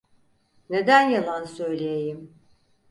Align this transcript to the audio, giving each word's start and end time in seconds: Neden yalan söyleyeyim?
Neden 0.69 1.09
yalan 1.09 1.45
söyleyeyim? 1.45 2.35